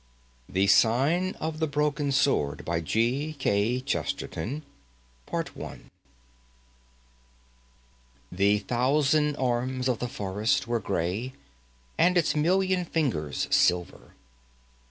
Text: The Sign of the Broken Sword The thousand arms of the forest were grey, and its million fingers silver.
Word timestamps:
The 0.49 0.65
Sign 0.65 1.35
of 1.35 1.59
the 1.59 1.67
Broken 1.67 2.11
Sword 2.11 2.65
The 2.65 3.31
thousand 8.67 9.35
arms 9.35 9.87
of 9.87 9.99
the 9.99 10.07
forest 10.09 10.67
were 10.67 10.79
grey, 10.79 11.33
and 11.99 12.17
its 12.17 12.35
million 12.35 12.85
fingers 12.85 13.47
silver. 13.51 14.15